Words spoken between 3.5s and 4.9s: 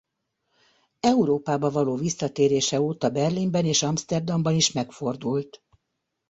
és Amszterdamban is